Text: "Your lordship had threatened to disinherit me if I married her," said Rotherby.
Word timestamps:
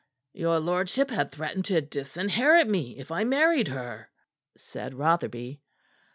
"Your 0.33 0.59
lordship 0.59 1.11
had 1.11 1.31
threatened 1.31 1.65
to 1.65 1.79
disinherit 1.79 2.67
me 2.67 2.97
if 2.97 3.11
I 3.11 3.23
married 3.23 3.67
her," 3.67 4.09
said 4.57 4.95
Rotherby. 4.95 5.61